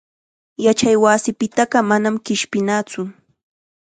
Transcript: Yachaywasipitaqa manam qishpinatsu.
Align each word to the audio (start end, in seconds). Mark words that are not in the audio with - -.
Yachaywasipitaqa 0.65 1.79
manam 1.89 2.15
qishpinatsu. 2.25 3.01